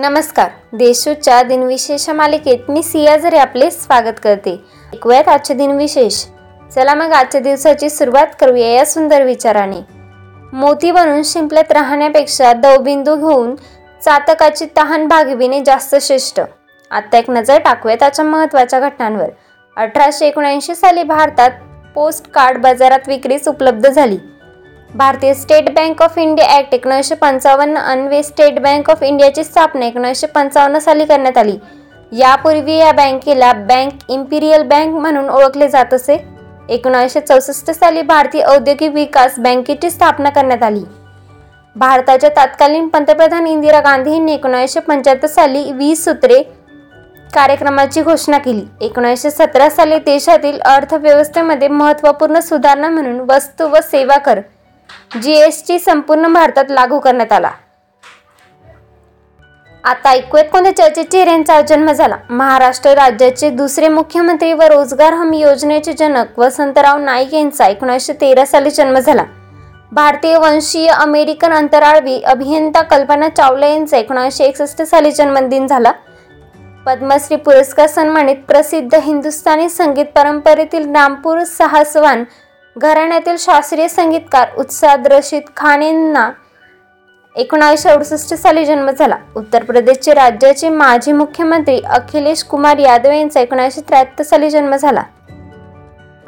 नमस्कार. 0.00 0.50
देशूच्या 0.72 1.42
दिनविशेष 1.42 2.08
मालिकेत 2.10 2.58
मी 2.68 2.82
सियाझरे 2.82 3.38
आपले 3.38 3.70
स्वागत 3.70 4.14
करते. 4.22 4.64
ऐकूयात 4.92 5.28
आजचे 5.28 5.54
दिनविशेष. 5.54 6.24
चला 6.74 6.94
मग 6.94 7.12
आजच्या 7.12 7.40
दिवसाची 7.40 7.90
सुरुवात 7.90 8.26
करूया 8.40 8.66
या 8.66 8.86
सुंदर 8.86 9.22
विचाराने. 9.22 9.76
मोती 10.52 10.90
बनून 10.90 11.22
शिंपल्यात 11.22 11.72
राहण्यापेक्षा 11.72 12.52
दवबिंदू 12.52 13.16
घेऊन 13.16 13.54
चातकाची 14.04 14.66
तहान 14.76 15.08
भागविणे 15.08 15.60
जास्त 15.66 15.96
श्रेष्ठ. 16.00 16.40
आता 16.90 17.18
एक 17.18 17.30
नजर 17.30 17.58
टाकूयात 17.58 17.98
त्याच्या 17.98 18.24
महत्त्वाच्या 18.24 18.80
घटनांवर. 18.80 19.28
अठराशे 19.76 20.26
एकोणऐंशी 20.26 20.74
साली 20.74 21.02
भारतात 21.02 21.50
पोस्ट 21.94 22.30
कार्ड 22.30 22.58
बाजारात 22.58 23.00
विक्रीस 23.06 23.48
उपलब्ध 23.48 23.88
झाली. 23.90 24.18
भारतीय 24.94 25.32
State 25.34 25.68
bank 25.74 26.00
of 26.02 26.16
India 26.18 26.46
act 26.50 26.72
एकोणीसशे 26.74 27.14
पंचावन्न 27.14 27.76
अन्वे 27.78 28.22
स्टेट 28.22 28.58
बँक 28.62 28.90
ऑफ 28.90 29.02
इंडियाची 29.02 29.44
स्थापना 29.44 29.86
एकोणीसशे 29.86 30.26
पंचावन्न 30.26 30.78
साली 30.78 31.04
करण्यात 31.04 31.38
आली. 31.38 31.56
यापूर्वी 32.12 32.76
या 32.76 32.90
बँकेला 32.92 33.52
बँक 33.52 34.10
इम्पिरियल 34.10 34.62
बँक 34.68 34.94
म्हणून 34.94 35.28
ओळखले 35.30 35.68
जात 35.68 35.94
असे. 35.94 36.16
एकोणीसशे 36.68 37.20
चौसष्ट 37.20 37.70
साली 37.70 38.02
भारतीय 38.02 38.42
औद्योगिक 38.44 38.92
विकास 38.94 39.38
बँकेची 39.38 39.90
स्थापना 39.90 40.30
करण्यात 40.30 40.62
आली. 40.62 40.84
भारताच्या 41.76 42.30
तत्कालीन 42.36 42.88
पंतप्रधान 42.88 43.46
इंदिरा 43.46 43.80
गांधी 43.80 44.12
यांनी 44.12 44.34
एकोणीसशे 44.34 44.80
पंच्याहत्तर 44.80 45.28
साली 45.28 45.70
वीस 45.72 46.04
सूत्रे 46.04 46.42
कार्यक्रमाची 47.34 48.02
घोषणा 48.02 48.38
केली. 48.38 48.64
एकोणीसशे 48.80 49.30
सतरा 49.30 49.70
साली 49.70 49.98
देशातील 50.06 50.60
अर्थव्यवस्थेमध्ये 50.60 51.68
महत्त्वपूर्ण 51.68 52.40
सुधारणा 52.40 52.88
म्हणून 52.88 53.20
वस्तू 53.28 53.68
व 53.68 53.80
सेवा 53.82 54.16
कर 54.18 54.40
जीएसटी 55.10 55.78
संपूर्ण 55.78 56.32
भारतात 56.32 56.64
लागू 56.68 56.98
करण्यात 56.98 57.32
आला. 57.32 57.50
आता 59.84 60.10
ऐकूयात 60.10 60.46
कोणत्या 60.52 60.76
चर्चेत 60.76 61.04
चेहऱ्यांचा 61.04 61.60
जन्म 61.60 61.92
झाला? 61.92 62.16
महाराष्ट्र 62.30 62.90
राज्याचे 62.90 63.50
दुसरे 63.50 63.88
मुख्यमंत्री 63.88 64.52
व 64.52 64.62
रोजगार 64.62 65.12
हमी 65.12 65.38
योजनेचे 65.38 65.92
जनक 65.92 66.38
वसंतराव 66.38 66.98
नाईक 66.98 67.34
यांचा 67.34 67.66
एकोणीसशे 67.66 68.12
तेरा 68.12 68.44
साली 68.44 68.70
जन्म 68.70 68.98
झाला. 68.98 69.24
भारतीय 69.92 70.38
वंशीय 70.38 70.88
अमेरिकन 70.88 71.52
अंतराळवी 71.52 72.22
अभियंता 72.22 72.82
कल्पना 72.82 73.28
चावला 73.28 73.66
यांचा 73.66 73.96
एकोणीसशे 73.96 74.44
एकसष्ट 74.44 74.82
साली 74.82 75.10
जन्मदिन 75.10 75.66
झाला. 75.66 75.92
पद्मश्री 76.86 77.36
पुरस्कार 77.36 77.86
सन्मानित 77.86 78.36
प्रसिद्ध 78.48 78.94
हिंदुस्थानी 78.94 79.68
संगीत 79.68 80.06
परंपरेतील 80.06 80.94
रामपूर 80.94 81.42
साहसवान 81.42 82.24
घराण्यातील 82.76 83.36
शास्त्रीय 83.38 83.88
संगीतकार 83.88 84.48
उत्साद 84.58 85.06
रशीद 85.06 85.42
खान 85.56 85.82
यांना 85.82 86.30
एकोणावीसशे 87.36 87.88
अडुसष्ट 87.88 88.34
साली 88.34 88.64
जन्म 88.64 88.90
झाला. 88.90 89.16
उत्तर 89.36 89.64
प्रदेशचे 89.64 90.14
राज्याचे 90.14 90.68
माजी 90.68 91.12
मुख्यमंत्री 91.12 91.80
अखिलेश 91.80 92.42
कुमार 92.42 92.78
यादव 92.78 93.10
यांचा 93.10 93.40
एकोणीसशे 93.40 93.80
त्र्याहत्तर 93.80 94.24
साली 94.24 94.50
जन्म 94.50 94.76
झाला. 94.76 95.02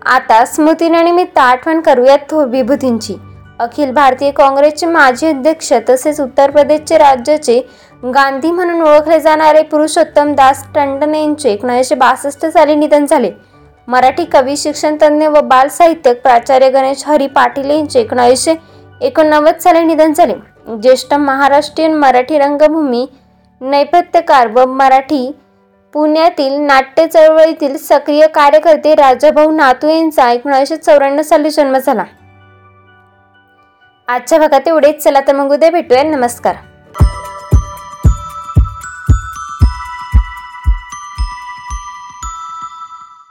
आता 0.07 0.45
स्मृतीनिमित्त 0.45 1.39
आठवण 1.39 1.81
करूयात 1.81 2.33
विभूतींची. 2.33 3.17
अखिल 3.61 3.91
भारतीय 3.91 4.31
काँग्रेसचे 4.31 4.87
माजी 4.87 5.27
अध्यक्ष 5.27 5.73
तसेच 5.89 6.21
उत्तर 6.21 6.51
प्रदेशचे 6.51 6.99
राज्याचे 6.99 7.61
गांधी 8.05 8.51
म्हणून 8.51 8.83
ओळखले 8.83 9.21
जाणारे 9.21 9.63
पुरुषोत्तम 9.63 10.33
दास 10.35 10.65
टंडन 10.75 11.15
यांचे 11.15 11.53
एकोणीसशे 11.53 11.95
बासष्ट 11.95 12.47
साली 12.47 12.75
निधन 12.75 13.07
झाले. 13.07 13.31
मराठी 13.89 14.25
कवी 14.25 14.57
शिक्षण 14.57 14.97
तज्ज्ञ 15.03 15.27
व 15.27 15.41
बाल 15.41 15.69
साहित्यक 15.69 16.23
प्राचार्य 16.23 16.71
गणेश 16.71 17.03
हरी 17.07 17.27
पाटील 17.27 17.71
यांचे 17.71 18.01
एकोणीसशे 18.01 18.55
एकोणनव्वद 19.01 19.59
साली 19.59 19.85
निधन 19.85 20.13
झाले. 20.13 20.35
ज्येष्ठ 20.69 21.15
महाराष्ट्रीयन 21.15 21.95
मराठी 21.95 22.39
रंगभूमी 22.39 23.07
नैपथ्यकार 23.61 24.47
व 24.47 24.67
मराठी 24.67 25.33
पुण्यातील 25.93 26.53
नाट्य 26.53 27.07
चळवळीतील 27.07 27.77
सक्रिय 27.77 28.27
कार्यकर्ते 28.27 28.95
राजाभाऊ 28.95 29.51
नातू 29.51 29.89
यांचा 29.89 30.31
एकोणीसशे 30.31 30.77
चौऱ्याण्णव 30.77 31.23
साली 31.23 31.51
जन्म 31.51 31.77
झाला. 31.77 32.05
आजच्या 34.09 34.39
भागात 34.39 34.69
एवढेच. 34.69 35.03
चला 35.03 35.21
तर 35.21 35.35
मग 35.35 35.53
उद्या 35.53 35.71
भेटूया. 35.71 36.03
नमस्कार. 36.03 36.55